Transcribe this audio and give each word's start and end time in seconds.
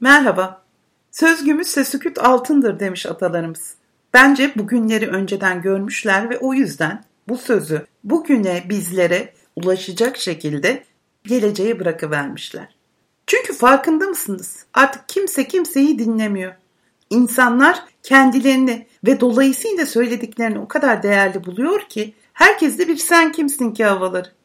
Merhaba. 0.00 0.62
Söz 1.10 1.44
gümüşse 1.44 1.84
süküt 1.84 2.18
altındır 2.18 2.80
demiş 2.80 3.06
atalarımız. 3.06 3.74
Bence 4.14 4.52
bugünleri 4.56 5.08
önceden 5.08 5.62
görmüşler 5.62 6.30
ve 6.30 6.38
o 6.38 6.54
yüzden 6.54 7.04
bu 7.28 7.36
sözü 7.36 7.86
bugüne 8.04 8.64
bizlere 8.68 9.32
ulaşacak 9.56 10.16
şekilde 10.16 10.84
geleceğe 11.24 11.80
bırakıvermişler. 11.80 12.76
Çünkü 13.26 13.52
farkında 13.52 14.06
mısınız? 14.06 14.66
Artık 14.74 15.08
kimse 15.08 15.48
kimseyi 15.48 15.98
dinlemiyor. 15.98 16.54
İnsanlar 17.10 17.84
kendilerini 18.02 18.86
ve 19.06 19.20
dolayısıyla 19.20 19.86
söylediklerini 19.86 20.58
o 20.58 20.68
kadar 20.68 21.02
değerli 21.02 21.44
buluyor 21.44 21.80
ki 21.80 22.14
herkes 22.32 22.78
de 22.78 22.88
bir 22.88 22.96
sen 22.96 23.32
kimsin 23.32 23.72
ki 23.72 23.84
havaları. 23.84 24.35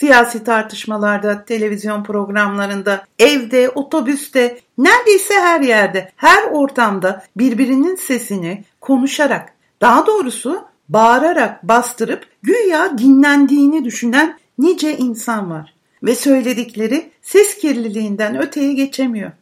Siyasi 0.00 0.44
tartışmalarda, 0.44 1.44
televizyon 1.44 2.04
programlarında, 2.04 3.04
evde, 3.18 3.68
otobüste, 3.68 4.60
neredeyse 4.78 5.34
her 5.34 5.60
yerde, 5.60 6.12
her 6.16 6.44
ortamda 6.50 7.24
birbirinin 7.36 7.96
sesini 7.96 8.64
konuşarak, 8.80 9.52
daha 9.80 10.06
doğrusu 10.06 10.64
bağırarak 10.88 11.62
bastırıp 11.62 12.26
güya 12.42 12.98
dinlendiğini 12.98 13.84
düşünen 13.84 14.38
nice 14.58 14.96
insan 14.96 15.50
var 15.50 15.74
ve 16.02 16.14
söyledikleri 16.14 17.10
ses 17.22 17.58
kirliliğinden 17.58 18.42
öteye 18.42 18.72
geçemiyor. 18.72 19.32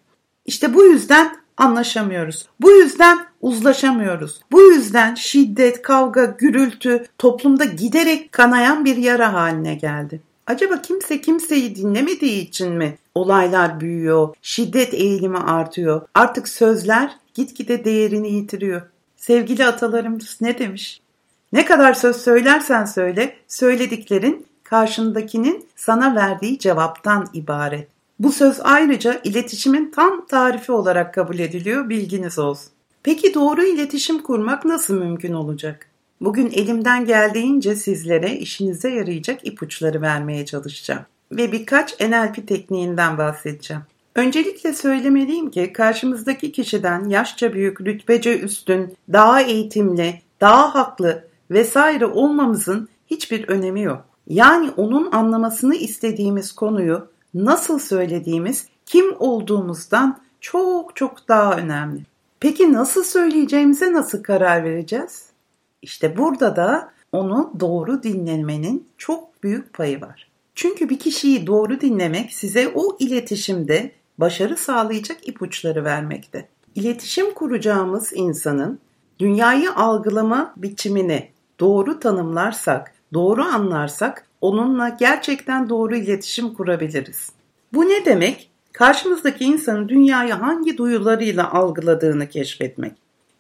İşte 0.47 0.75
bu 0.75 0.85
yüzden 0.85 1.37
anlaşamıyoruz. 1.57 2.49
Bu 2.61 2.71
yüzden 2.71 3.19
uzlaşamıyoruz. 3.41 4.41
Bu 4.53 4.63
yüzden 4.63 5.15
şiddet, 5.15 5.83
kavga, 5.83 6.25
gürültü 6.25 7.07
toplumda 7.19 7.65
giderek 7.65 8.33
kanayan 8.33 8.85
bir 8.85 8.97
yara 8.97 9.33
haline 9.33 9.75
geldi. 9.75 10.21
Acaba 10.47 10.83
kimse 10.83 11.21
kimseyi 11.21 11.77
dinlemediği 11.77 12.49
için 12.49 12.73
mi 12.73 12.99
olaylar 13.15 13.81
büyüyor, 13.81 14.35
şiddet 14.43 14.95
eğilimi 14.95 15.39
artıyor, 15.39 16.03
artık 16.15 16.49
sözler 16.49 17.11
gitgide 17.35 17.85
değerini 17.85 18.33
yitiriyor. 18.33 18.83
Sevgili 19.17 19.65
atalarımız 19.65 20.39
ne 20.41 20.59
demiş? 20.59 21.01
Ne 21.53 21.65
kadar 21.65 21.95
söz 21.95 22.17
söylersen 22.17 22.85
söyle, 22.85 23.37
söylediklerin 23.49 24.47
karşındakinin 24.65 25.67
sana 25.77 26.15
verdiği 26.15 26.59
cevaptan 26.59 27.29
ibaret. 27.33 27.89
Bu 28.19 28.33
söz 28.33 28.61
ayrıca 28.63 29.21
iletişimin 29.25 29.91
tam 29.91 30.27
tarifi 30.27 30.73
olarak 30.73 31.15
kabul 31.15 31.39
ediliyor, 31.39 31.89
bilginiz 31.89 32.39
olsun. 32.39 32.73
Peki 33.03 33.35
doğru 33.35 33.65
iletişim 33.65 34.23
kurmak 34.23 34.65
nasıl 34.65 34.95
mümkün 34.95 35.33
olacak? 35.33 35.89
Bugün 36.21 36.51
elimden 36.51 37.05
geldiğince 37.05 37.77
sizlere 37.77 38.33
işinize 38.33 38.91
yarayacak 38.91 39.47
ipuçları 39.47 40.03
vermeye 40.03 40.47
çalışacağım 40.47 41.03
ve 41.33 41.53
birkaç 41.53 42.01
NLP 42.01 42.49
tekniğinden 42.49 43.19
bahsedeceğim. 43.19 43.83
Öncelikle 44.15 44.73
söylemeliyim 44.73 45.51
ki 45.51 45.73
karşımızdaki 45.73 46.53
kişiden 46.53 47.09
yaşça 47.09 47.53
büyük, 47.53 47.81
rütbece 47.81 48.41
üstün, 48.41 48.97
daha 49.13 49.43
eğitimli, 49.43 50.23
daha 50.41 50.75
haklı 50.75 51.25
vesaire 51.51 52.07
olmamızın 52.07 52.89
hiçbir 53.07 53.49
önemi 53.49 53.83
yok. 53.83 54.05
Yani 54.27 54.71
onun 54.77 55.13
anlamasını 55.13 55.75
istediğimiz 55.75 56.53
konuyu 56.53 57.09
nasıl 57.35 57.79
söylediğimiz, 57.79 58.67
kim 58.87 59.15
olduğumuzdan 59.19 60.19
çok 60.41 60.97
çok 60.97 61.29
daha 61.29 61.57
önemli. 61.57 62.01
Peki 62.41 62.73
nasıl 62.73 63.05
söyleyeceğimize 63.05 63.93
nasıl 63.93 64.23
karar 64.23 64.65
vereceğiz? 64.65 65.36
İşte 65.83 66.17
burada 66.17 66.57
da 66.57 66.93
onu 67.13 67.53
doğru 67.61 68.03
dinlemenin 68.03 68.89
çok 68.99 69.43
büyük 69.43 69.73
payı 69.73 70.01
var. 70.01 70.31
Çünkü 70.55 70.89
bir 70.89 70.99
kişiyi 70.99 71.47
doğru 71.47 71.81
dinlemek 71.81 72.33
size 72.33 72.69
o 72.75 72.97
iletişimde 72.99 73.93
başarı 74.19 74.57
sağlayacak 74.57 75.29
ipuçları 75.29 75.85
vermekte. 75.85 76.49
İletişim 76.75 77.35
kuracağımız 77.35 78.13
insanın 78.15 78.79
dünyayı 79.19 79.73
algılama 79.73 80.55
biçimini 80.57 81.29
doğru 81.61 82.01
tanımlarsak, 82.01 82.95
doğru 83.15 83.43
anlarsak 83.43 84.27
onunla 84.41 84.89
gerçekten 84.89 85.69
doğru 85.69 85.97
iletişim 85.97 86.55
kurabiliriz. 86.55 87.31
Bu 87.73 87.89
ne 87.89 88.05
demek? 88.05 88.51
Karşımızdaki 88.73 89.45
insanın 89.45 89.89
dünyayı 89.89 90.33
hangi 90.33 90.79
duyularıyla 90.79 91.53
algıladığını 91.53 92.29
keşfetmek. 92.29 92.93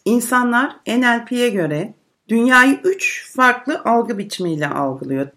İnsanlar 0.04 0.76
NLP'ye 0.86 1.48
göre 1.48 1.94
dünyayı 2.28 2.80
üç 2.84 3.32
farklı 3.36 3.82
algı 3.84 4.18
biçimiyle 4.18 4.68
algılıyor. 4.68 5.28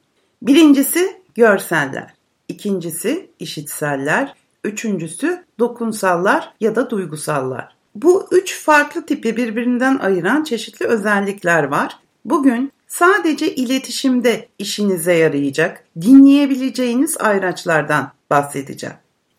Birincisi 0.42 1.22
görseller, 1.36 2.14
ikincisi 2.48 3.30
işitseller, 3.40 4.36
üçüncüsü 4.64 5.44
dokunsallar 5.60 6.54
ya 6.60 6.76
da 6.76 6.90
duygusallar. 6.90 7.76
Bu 7.96 8.28
üç 8.32 8.60
farklı 8.60 9.06
tipi 9.06 9.38
birbirinden 9.38 9.98
ayıran 9.98 10.44
çeşitli 10.44 10.86
özellikler 10.86 11.64
var. 11.64 12.00
Bugün 12.26 12.72
sadece 12.88 13.56
iletişimde 13.56 14.48
işinize 14.60 15.14
yarayacak, 15.14 15.84
dinleyebileceğiniz 16.02 17.18
ayraçlardan 17.22 18.12
bahsedeceğim. 18.30 18.96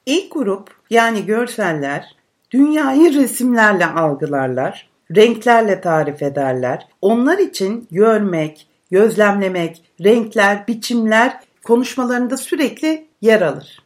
İlk 0.06 0.32
grup 0.32 0.70
yani 0.90 1.26
görseller 1.26 2.16
dünyayı 2.50 3.14
resimlerle 3.14 3.86
algılarlar, 3.86 4.89
renklerle 5.16 5.80
tarif 5.80 6.22
ederler. 6.22 6.86
Onlar 7.02 7.38
için 7.38 7.88
görmek, 7.90 8.66
gözlemlemek, 8.90 9.82
renkler, 10.04 10.66
biçimler 10.68 11.40
konuşmalarında 11.64 12.36
sürekli 12.36 13.06
yer 13.20 13.40
alır. 13.40 13.78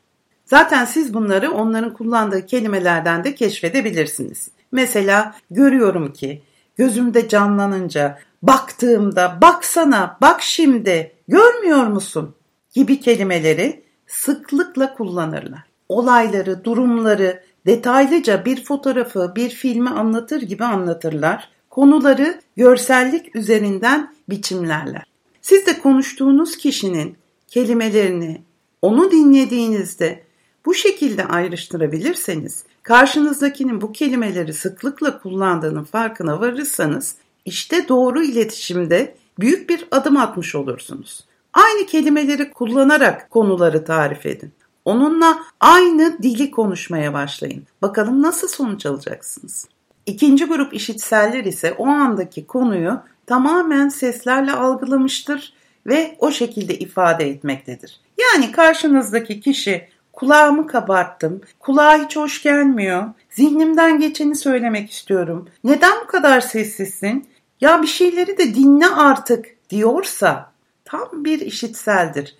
Zaten 0.44 0.84
siz 0.84 1.14
bunları 1.14 1.50
onların 1.50 1.94
kullandığı 1.94 2.46
kelimelerden 2.46 3.24
de 3.24 3.34
keşfedebilirsiniz. 3.34 4.50
Mesela 4.72 5.34
görüyorum 5.50 6.12
ki, 6.12 6.42
gözümde 6.76 7.28
canlanınca, 7.28 8.18
baktığımda, 8.42 9.38
baksana, 9.42 10.18
bak 10.20 10.42
şimdi, 10.42 11.12
görmüyor 11.28 11.86
musun? 11.86 12.34
gibi 12.74 13.00
kelimeleri 13.00 13.84
sıklıkla 14.06 14.94
kullanırlar. 14.94 15.62
Olayları, 15.88 16.64
durumları 16.64 17.42
detaylıca 17.66 18.44
bir 18.44 18.64
fotoğrafı, 18.64 19.32
bir 19.36 19.50
filmi 19.50 19.90
anlatır 19.90 20.42
gibi 20.42 20.64
anlatırlar. 20.64 21.48
Konuları 21.70 22.40
görsellik 22.56 23.36
üzerinden 23.36 24.14
biçimlerler. 24.28 25.04
Siz 25.42 25.66
de 25.66 25.78
konuştuğunuz 25.78 26.56
kişinin 26.56 27.16
kelimelerini 27.48 28.42
onu 28.82 29.10
dinlediğinizde 29.10 30.24
bu 30.66 30.74
şekilde 30.74 31.24
ayrıştırabilirseniz, 31.24 32.64
karşınızdakinin 32.82 33.80
bu 33.80 33.92
kelimeleri 33.92 34.52
sıklıkla 34.52 35.18
kullandığının 35.18 35.84
farkına 35.84 36.40
varırsanız, 36.40 37.14
işte 37.44 37.88
doğru 37.88 38.22
iletişimde 38.22 39.14
büyük 39.38 39.70
bir 39.70 39.86
adım 39.90 40.16
atmış 40.16 40.54
olursunuz. 40.54 41.24
Aynı 41.52 41.86
kelimeleri 41.86 42.50
kullanarak 42.50 43.30
konuları 43.30 43.84
tarif 43.84 44.26
edin. 44.26 44.52
Onunla 44.84 45.38
aynı 45.60 46.22
dili 46.22 46.50
konuşmaya 46.50 47.12
başlayın. 47.12 47.66
Bakalım 47.82 48.22
nasıl 48.22 48.48
sonuç 48.48 48.86
alacaksınız. 48.86 49.68
İkinci 50.06 50.44
grup 50.44 50.74
işitseller 50.74 51.44
ise 51.44 51.72
o 51.72 51.86
andaki 51.86 52.46
konuyu 52.46 53.00
tamamen 53.26 53.88
seslerle 53.88 54.52
algılamıştır 54.52 55.52
ve 55.86 56.16
o 56.18 56.30
şekilde 56.30 56.78
ifade 56.78 57.28
etmektedir. 57.28 58.00
Yani 58.20 58.52
karşınızdaki 58.52 59.40
kişi 59.40 59.88
kulağımı 60.12 60.66
kabarttım, 60.66 61.40
kulağa 61.60 62.04
hiç 62.04 62.16
hoş 62.16 62.42
gelmiyor, 62.42 63.04
zihnimden 63.30 64.00
geçeni 64.00 64.36
söylemek 64.36 64.90
istiyorum, 64.90 65.48
neden 65.64 65.92
bu 66.02 66.06
kadar 66.06 66.40
sessizsin, 66.40 67.28
ya 67.60 67.82
bir 67.82 67.86
şeyleri 67.86 68.38
de 68.38 68.54
dinle 68.54 68.86
artık 68.86 69.46
diyorsa 69.70 70.52
tam 70.84 71.24
bir 71.24 71.40
işitseldir. 71.40 72.36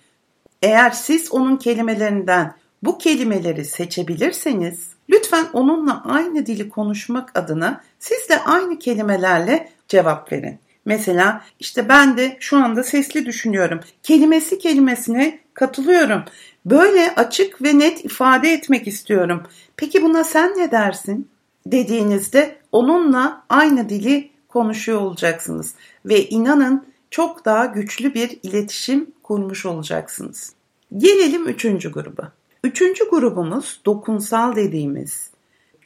Eğer 0.61 0.91
siz 0.91 1.31
onun 1.31 1.57
kelimelerinden 1.57 2.55
bu 2.83 2.97
kelimeleri 2.97 3.65
seçebilirseniz 3.65 4.89
lütfen 5.09 5.45
onunla 5.53 6.03
aynı 6.05 6.45
dili 6.45 6.69
konuşmak 6.69 7.39
adına 7.39 7.83
siz 7.99 8.29
de 8.29 8.39
aynı 8.39 8.79
kelimelerle 8.79 9.69
cevap 9.87 10.31
verin. 10.31 10.59
Mesela 10.85 11.41
işte 11.59 11.89
ben 11.89 12.17
de 12.17 12.37
şu 12.39 12.57
anda 12.57 12.83
sesli 12.83 13.25
düşünüyorum. 13.25 13.79
Kelimesi 14.03 14.59
kelimesine 14.59 15.39
katılıyorum. 15.53 16.23
Böyle 16.65 17.15
açık 17.15 17.61
ve 17.61 17.79
net 17.79 18.05
ifade 18.05 18.49
etmek 18.53 18.87
istiyorum. 18.87 19.43
Peki 19.77 20.03
buna 20.03 20.23
sen 20.23 20.57
ne 20.57 20.71
dersin? 20.71 21.29
dediğinizde 21.65 22.55
onunla 22.71 23.43
aynı 23.49 23.89
dili 23.89 24.29
konuşuyor 24.47 25.01
olacaksınız 25.01 25.73
ve 26.05 26.25
inanın 26.25 26.85
çok 27.11 27.45
daha 27.45 27.65
güçlü 27.65 28.13
bir 28.13 28.39
iletişim 28.43 29.11
kurmuş 29.23 29.65
olacaksınız. 29.65 30.53
Gelelim 30.97 31.47
üçüncü 31.47 31.91
gruba. 31.91 32.31
Üçüncü 32.63 33.09
grubumuz 33.09 33.81
dokunsal 33.85 34.55
dediğimiz 34.55 35.29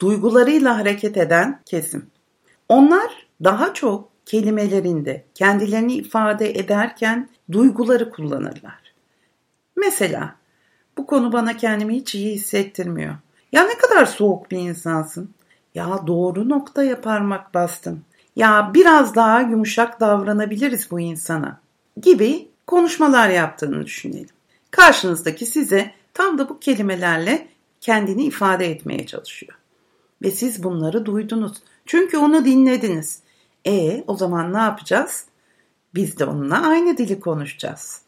duygularıyla 0.00 0.78
hareket 0.78 1.16
eden 1.16 1.60
kesim. 1.66 2.06
Onlar 2.68 3.26
daha 3.44 3.74
çok 3.74 4.08
kelimelerinde 4.26 5.24
kendilerini 5.34 5.94
ifade 5.94 6.58
ederken 6.58 7.28
duyguları 7.52 8.10
kullanırlar. 8.10 8.94
Mesela 9.76 10.36
bu 10.98 11.06
konu 11.06 11.32
bana 11.32 11.56
kendimi 11.56 11.96
hiç 11.96 12.14
iyi 12.14 12.34
hissettirmiyor. 12.34 13.14
Ya 13.52 13.64
ne 13.64 13.78
kadar 13.78 14.06
soğuk 14.06 14.50
bir 14.50 14.58
insansın. 14.58 15.30
Ya 15.74 16.06
doğru 16.06 16.48
noktaya 16.48 17.00
parmak 17.00 17.54
bastın. 17.54 18.02
Ya 18.36 18.70
biraz 18.74 19.14
daha 19.14 19.40
yumuşak 19.40 20.00
davranabiliriz 20.00 20.90
bu 20.90 21.00
insana 21.00 21.60
gibi 22.02 22.48
konuşmalar 22.66 23.28
yaptığını 23.28 23.84
düşünelim. 23.84 24.28
Karşınızdaki 24.70 25.46
size 25.46 25.92
tam 26.14 26.38
da 26.38 26.48
bu 26.48 26.60
kelimelerle 26.60 27.48
kendini 27.80 28.24
ifade 28.24 28.70
etmeye 28.70 29.06
çalışıyor. 29.06 29.52
Ve 30.22 30.30
siz 30.30 30.62
bunları 30.62 31.06
duydunuz. 31.06 31.52
Çünkü 31.86 32.16
onu 32.16 32.44
dinlediniz. 32.44 33.20
E 33.66 34.04
o 34.06 34.16
zaman 34.16 34.52
ne 34.52 34.58
yapacağız? 34.58 35.24
Biz 35.94 36.18
de 36.18 36.24
onunla 36.24 36.68
aynı 36.68 36.96
dili 36.96 37.20
konuşacağız. 37.20 38.02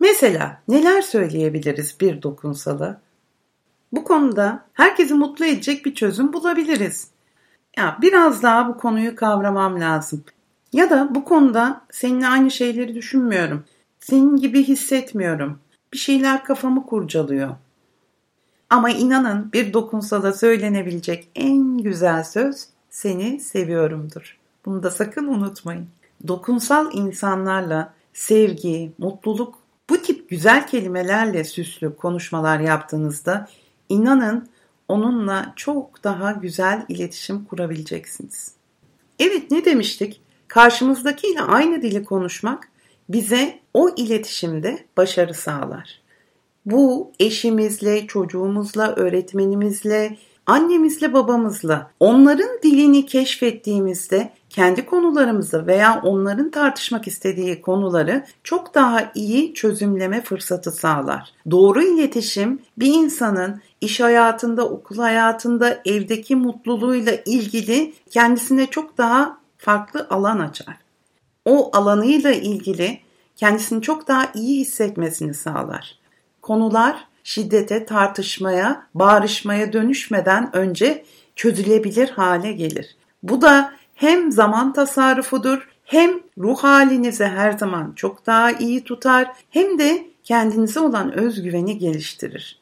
Mesela 0.00 0.62
neler 0.68 1.02
söyleyebiliriz 1.02 2.00
bir 2.00 2.22
dokunsala? 2.22 3.00
Bu 3.92 4.04
konuda 4.04 4.64
herkesi 4.72 5.14
mutlu 5.14 5.44
edecek 5.44 5.86
bir 5.86 5.94
çözüm 5.94 6.32
bulabiliriz. 6.32 7.10
Ya 7.76 7.98
biraz 8.02 8.42
daha 8.42 8.68
bu 8.68 8.78
konuyu 8.78 9.16
kavramam 9.16 9.80
lazım. 9.80 10.24
Ya 10.72 10.90
da 10.90 11.14
bu 11.14 11.24
konuda 11.24 11.82
seninle 11.90 12.26
aynı 12.26 12.50
şeyleri 12.50 12.94
düşünmüyorum. 12.94 13.64
Senin 14.00 14.36
gibi 14.36 14.62
hissetmiyorum. 14.64 15.58
Bir 15.92 15.98
şeyler 15.98 16.44
kafamı 16.44 16.86
kurcalıyor. 16.86 17.50
Ama 18.70 18.90
inanın 18.90 19.52
bir 19.52 19.72
dokunsala 19.72 20.32
söylenebilecek 20.32 21.28
en 21.34 21.78
güzel 21.78 22.24
söz 22.24 22.66
seni 22.90 23.40
seviyorumdur. 23.40 24.38
Bunu 24.66 24.82
da 24.82 24.90
sakın 24.90 25.26
unutmayın. 25.26 25.88
Dokunsal 26.28 26.94
insanlarla 26.94 27.94
sevgi, 28.12 28.92
mutluluk 28.98 29.54
bu 29.90 30.02
tip 30.02 30.28
güzel 30.28 30.66
kelimelerle 30.66 31.44
süslü 31.44 31.96
konuşmalar 31.96 32.60
yaptığınızda 32.60 33.48
inanın 33.88 34.48
onunla 34.90 35.52
çok 35.56 36.04
daha 36.04 36.32
güzel 36.32 36.84
iletişim 36.88 37.44
kurabileceksiniz. 37.44 38.52
Evet 39.18 39.50
ne 39.50 39.64
demiştik? 39.64 40.20
Karşımızdakiyle 40.48 41.40
aynı 41.40 41.82
dili 41.82 42.04
konuşmak 42.04 42.68
bize 43.08 43.58
o 43.74 43.90
iletişimde 43.96 44.84
başarı 44.96 45.34
sağlar. 45.34 46.00
Bu 46.66 47.12
eşimizle, 47.20 48.06
çocuğumuzla, 48.06 48.94
öğretmenimizle, 48.94 50.16
annemizle, 50.50 51.14
babamızla 51.14 51.90
onların 52.00 52.48
dilini 52.62 53.06
keşfettiğimizde 53.06 54.32
kendi 54.48 54.86
konularımızı 54.86 55.66
veya 55.66 56.00
onların 56.04 56.50
tartışmak 56.50 57.06
istediği 57.06 57.62
konuları 57.62 58.24
çok 58.44 58.74
daha 58.74 59.12
iyi 59.14 59.54
çözümleme 59.54 60.20
fırsatı 60.20 60.70
sağlar. 60.70 61.32
Doğru 61.50 61.82
iletişim 61.82 62.62
bir 62.78 62.94
insanın 62.94 63.60
iş 63.80 64.00
hayatında, 64.00 64.68
okul 64.68 64.96
hayatında, 64.96 65.80
evdeki 65.84 66.36
mutluluğuyla 66.36 67.12
ilgili 67.26 67.94
kendisine 68.10 68.66
çok 68.66 68.98
daha 68.98 69.38
farklı 69.58 70.06
alan 70.10 70.38
açar. 70.38 70.76
O 71.44 71.70
alanıyla 71.76 72.32
ilgili 72.32 73.00
kendisini 73.36 73.82
çok 73.82 74.08
daha 74.08 74.30
iyi 74.34 74.60
hissetmesini 74.60 75.34
sağlar. 75.34 75.98
Konular 76.42 77.09
şiddete, 77.24 77.84
tartışmaya, 77.84 78.86
bağrışmaya 78.94 79.72
dönüşmeden 79.72 80.56
önce 80.56 81.04
çözülebilir 81.36 82.08
hale 82.08 82.52
gelir. 82.52 82.96
Bu 83.22 83.42
da 83.42 83.72
hem 83.94 84.32
zaman 84.32 84.72
tasarrufudur, 84.72 85.68
hem 85.84 86.10
ruh 86.38 86.58
halinizi 86.58 87.24
her 87.24 87.52
zaman 87.52 87.92
çok 87.96 88.26
daha 88.26 88.52
iyi 88.52 88.84
tutar, 88.84 89.32
hem 89.50 89.78
de 89.78 90.06
kendinize 90.22 90.80
olan 90.80 91.12
özgüveni 91.12 91.78
geliştirir. 91.78 92.60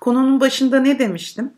Konunun 0.00 0.40
başında 0.40 0.80
ne 0.80 0.98
demiştim? 0.98 1.52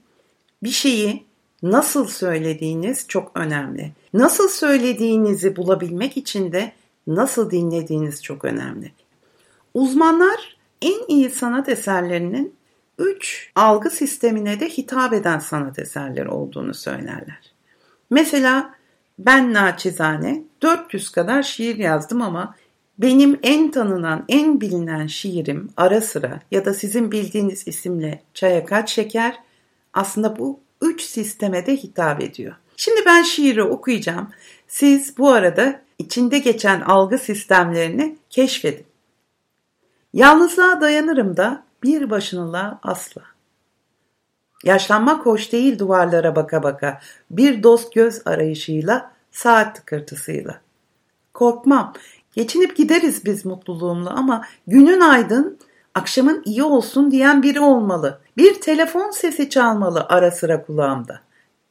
Bir 0.63 0.71
şeyi 0.71 1.27
nasıl 1.63 2.09
söylediğiniz 2.09 3.09
çok 3.09 3.31
önemli. 3.35 3.93
Nasıl 4.15 4.49
söylediğinizi 4.49 5.57
bulabilmek 5.57 6.17
için 6.17 6.53
de 6.53 6.73
nasıl 7.07 7.51
dinlediğiniz 7.51 8.23
çok 8.23 8.45
önemli. 8.45 8.93
Uzmanlar 9.75 10.54
en 10.85 11.09
iyi 11.09 11.31
sanat 11.31 11.69
eserlerinin 11.69 12.55
üç 12.99 13.51
algı 13.55 13.91
sistemine 13.91 14.61
de 14.61 14.69
hitap 14.69 15.13
eden 15.13 15.39
sanat 15.39 15.79
eserleri 15.79 16.29
olduğunu 16.29 16.75
söylerler. 16.75 17.53
Mesela 18.11 18.75
ben 19.19 19.53
naçizane 19.53 20.43
400 20.63 21.11
kadar 21.11 21.43
şiir 21.43 21.77
yazdım 21.77 22.23
ama 22.23 22.55
benim 22.99 23.39
en 23.43 23.71
tanınan, 23.71 24.25
en 24.29 24.61
bilinen 24.61 25.07
şiirim 25.07 25.71
ara 25.77 26.01
sıra 26.01 26.41
ya 26.51 26.65
da 26.65 26.75
sizin 26.75 27.13
bildiğiniz 27.13 27.69
isimle 27.69 28.23
Çaya 28.35 28.67
Kaç 28.67 28.93
Şeker 28.93 29.37
aslında 29.95 30.39
bu 30.39 30.61
üç 30.83 31.03
sisteme 31.03 31.67
de 31.67 31.77
hitap 31.77 32.23
ediyor. 32.23 32.55
Şimdi 32.77 33.01
ben 33.07 33.23
şiiri 33.23 33.63
okuyacağım. 33.63 34.31
Siz 34.69 35.19
bu 35.19 35.33
arada 35.33 35.81
içinde 35.99 36.39
geçen 36.39 36.81
algı 36.81 37.19
sistemlerini 37.19 38.17
keşfedin. 38.31 38.87
Yalnızlığa 40.15 40.81
dayanırım 40.81 41.37
da 41.37 41.63
bir 41.83 42.11
başınıla 42.11 42.79
asla. 42.83 43.23
Yaşlanmak 44.65 45.27
hoş 45.27 45.53
değil 45.53 45.79
duvarlara 45.79 46.37
baka 46.37 46.63
baka, 46.63 47.01
bir 47.31 47.63
dost 47.63 47.95
göz 47.95 48.23
arayışıyla, 48.27 49.13
saat 49.31 49.77
tıkırtısıyla. 49.77 50.61
Korkmam, 51.35 51.93
geçinip 52.33 52.77
gideriz 52.77 53.25
biz 53.25 53.45
mutluluğumla 53.45 54.11
ama 54.11 54.45
günün 54.67 55.01
aydın, 55.01 55.59
akşamın 55.95 56.43
iyi 56.45 56.63
olsun 56.63 57.11
diyen 57.11 57.43
biri 57.43 57.61
olmalı. 57.61 58.21
Bir 58.37 58.61
telefon 58.61 59.11
sesi 59.11 59.51
çalmalı 59.51 60.07
ara 60.09 60.31
sıra 60.31 60.63
kulağımda. 60.67 61.21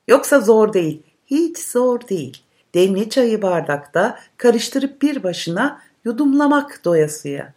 Yoksa 0.07 0.39
zor 0.39 0.73
değil, 0.73 1.03
hiç 1.25 1.59
zor 1.59 2.07
değil. 2.07 2.43
Demli 2.75 3.09
çayı 3.09 3.41
bardakta 3.41 4.19
karıştırıp 4.37 5.01
bir 5.01 5.23
başına 5.23 5.81
yudumlamak 6.05 6.85
doyasıya. 6.85 7.53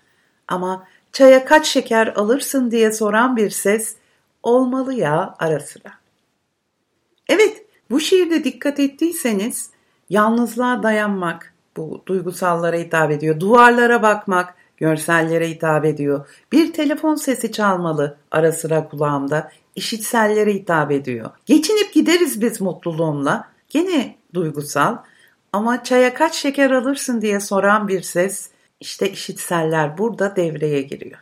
Ama 0.48 0.86
çaya 1.12 1.44
kaç 1.44 1.66
şeker 1.66 2.06
alırsın 2.06 2.70
diye 2.70 2.92
soran 2.92 3.36
bir 3.36 3.50
ses 3.50 3.96
olmalı 4.42 4.94
ya 4.94 5.34
ara 5.38 5.60
sıra. 5.60 5.92
Evet, 7.28 7.64
bu 7.90 8.00
şiirde 8.00 8.44
dikkat 8.44 8.80
ettiyseniz 8.80 9.70
yalnızlığa 10.10 10.82
dayanmak 10.82 11.54
bu 11.76 12.02
duygusallara 12.06 12.76
hitap 12.76 13.10
ediyor. 13.10 13.40
Duvarlara 13.40 14.02
bakmak 14.02 14.54
görsellere 14.76 15.48
hitap 15.50 15.84
ediyor. 15.84 16.28
Bir 16.52 16.72
telefon 16.72 17.14
sesi 17.14 17.52
çalmalı 17.52 18.16
ara 18.30 18.52
sıra 18.52 18.88
kulağımda 18.88 19.50
işitsellere 19.76 20.54
hitap 20.54 20.92
ediyor. 20.92 21.30
Geçinip 21.46 21.94
gideriz 21.94 22.40
biz 22.40 22.60
mutluluğumla. 22.60 23.48
Gene 23.68 24.16
duygusal 24.34 24.96
ama 25.52 25.84
çaya 25.84 26.14
kaç 26.14 26.34
şeker 26.34 26.70
alırsın 26.70 27.22
diye 27.22 27.40
soran 27.40 27.88
bir 27.88 28.02
ses 28.02 28.50
işte 28.80 29.10
işitseller 29.10 29.98
burada 29.98 30.36
devreye 30.36 30.82
giriyor. 30.82 31.18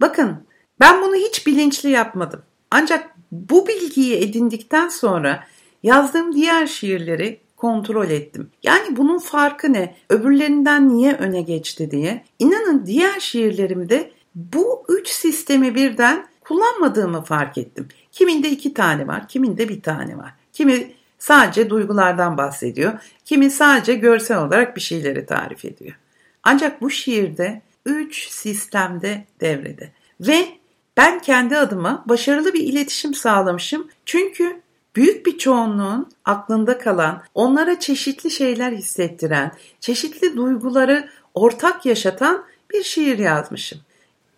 Bakın 0.00 0.46
ben 0.80 1.02
bunu 1.02 1.14
hiç 1.14 1.46
bilinçli 1.46 1.90
yapmadım. 1.90 2.42
Ancak 2.70 3.16
bu 3.32 3.68
bilgiyi 3.68 4.16
edindikten 4.16 4.88
sonra 4.88 5.44
yazdığım 5.82 6.34
diğer 6.34 6.66
şiirleri 6.66 7.40
kontrol 7.56 8.10
ettim. 8.10 8.50
Yani 8.62 8.96
bunun 8.96 9.18
farkı 9.18 9.72
ne? 9.72 9.96
Öbürlerinden 10.08 10.88
niye 10.88 11.12
öne 11.12 11.42
geçti 11.42 11.90
diye. 11.90 12.24
İnanın 12.38 12.86
diğer 12.86 13.20
şiirlerimde 13.20 14.10
bu 14.34 14.84
üç 14.88 15.08
sistemi 15.08 15.74
birden 15.74 16.26
kullanmadığımı 16.40 17.22
fark 17.22 17.58
ettim. 17.58 17.88
Kiminde 18.12 18.50
iki 18.50 18.74
tane 18.74 19.06
var, 19.06 19.28
kiminde 19.28 19.68
bir 19.68 19.82
tane 19.82 20.18
var. 20.18 20.34
Kimi 20.52 20.92
sadece 21.18 21.70
duygulardan 21.70 22.38
bahsediyor, 22.38 22.92
kimi 23.24 23.50
sadece 23.50 23.94
görsel 23.94 24.38
olarak 24.38 24.76
bir 24.76 24.80
şeyleri 24.80 25.26
tarif 25.26 25.64
ediyor. 25.64 25.94
Ancak 26.42 26.80
bu 26.80 26.90
şiirde 26.90 27.62
üç 27.86 28.28
sistemde 28.28 29.24
devrede. 29.40 29.92
Ve 30.20 30.48
ben 30.96 31.18
kendi 31.18 31.56
adıma 31.56 32.04
başarılı 32.06 32.54
bir 32.54 32.60
iletişim 32.60 33.14
sağlamışım. 33.14 33.88
Çünkü 34.06 34.60
büyük 34.96 35.26
bir 35.26 35.38
çoğunluğun 35.38 36.08
aklında 36.24 36.78
kalan, 36.78 37.22
onlara 37.34 37.80
çeşitli 37.80 38.30
şeyler 38.30 38.72
hissettiren, 38.72 39.52
çeşitli 39.80 40.36
duyguları 40.36 41.08
ortak 41.34 41.86
yaşatan 41.86 42.44
bir 42.72 42.82
şiir 42.82 43.18
yazmışım. 43.18 43.80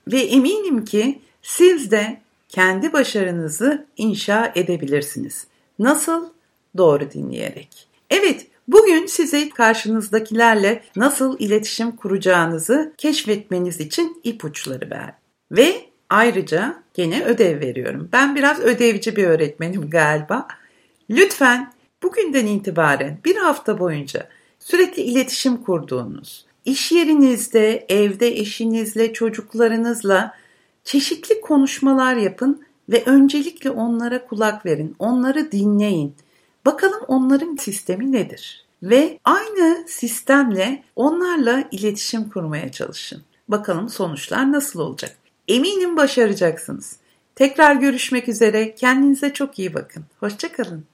Ve 0.09 0.21
eminim 0.21 0.85
ki 0.85 1.21
siz 1.43 1.91
de 1.91 2.21
kendi 2.49 2.93
başarınızı 2.93 3.87
inşa 3.97 4.53
edebilirsiniz. 4.55 5.47
Nasıl? 5.79 6.29
Doğru 6.77 7.11
dinleyerek. 7.11 7.89
Evet, 8.11 8.47
Bugün 8.69 9.07
size 9.07 9.49
karşınızdakilerle 9.49 10.83
nasıl 10.97 11.37
iletişim 11.39 11.97
kuracağınızı 11.97 12.93
keşfetmeniz 12.99 13.81
için 13.81 14.21
ipuçları 14.25 14.91
ver. 14.91 15.15
Ve 15.53 15.77
ayrıca 16.11 16.83
gene 16.95 17.25
ödev 17.25 17.61
veriyorum. 17.61 18.09
Ben 18.13 18.37
biraz 18.37 18.61
ödevci 18.61 19.17
bir 19.17 19.25
öğretmenim 19.25 19.91
galiba. 19.91 20.49
Lütfen 21.11 21.73
bugünden 22.03 22.47
itibaren 22.47 23.19
bir 23.25 23.37
hafta 23.37 23.79
boyunca 23.79 24.29
sürekli 24.59 25.03
iletişim 25.03 25.57
kurduğunuz, 25.57 26.47
iş 26.65 26.93
yerinizde, 26.93 27.87
evde 27.89 28.29
eşinizle, 28.29 29.13
çocuklarınızla 29.13 30.35
çeşitli 30.85 31.41
konuşmalar 31.41 32.17
yapın 32.17 32.63
ve 32.89 33.03
öncelikle 33.07 33.71
onlara 33.71 34.27
kulak 34.27 34.67
verin, 34.67 34.97
onları 34.99 35.53
dinleyin. 35.53 36.15
Bakalım 36.67 37.01
onların 37.09 37.57
sistemi 37.57 38.13
nedir? 38.13 38.67
Ve 38.83 39.19
aynı 39.25 39.85
sistemle 39.89 40.83
onlarla 40.97 41.65
iletişim 41.71 42.29
kurmaya 42.29 42.73
çalışın. 42.73 43.23
Bakalım 43.49 43.89
sonuçlar 43.89 44.53
nasıl 44.53 44.81
olacak? 44.81 45.17
Eminim 45.49 45.97
başaracaksınız. 45.97 46.97
Tekrar 47.35 47.75
görüşmek 47.75 48.29
üzere. 48.29 48.75
Kendinize 48.75 49.33
çok 49.33 49.59
iyi 49.59 49.75
bakın. 49.75 50.05
Hoşçakalın. 50.21 50.85